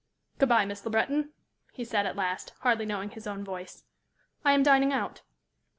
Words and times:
"Good 0.39 0.49
bye, 0.49 0.65
Miss 0.65 0.83
Le 0.83 0.89
Breton," 0.89 1.31
he 1.73 1.85
said, 1.85 2.07
at 2.07 2.15
last, 2.15 2.53
hardly 2.61 2.87
knowing 2.87 3.11
his 3.11 3.27
own 3.27 3.43
voice. 3.45 3.83
"I 4.43 4.53
am 4.53 4.63
dining 4.63 4.91
out." 4.91 5.21